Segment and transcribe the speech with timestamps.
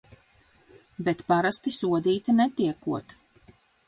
[1.09, 3.15] Bet parasti sodīti netiekot.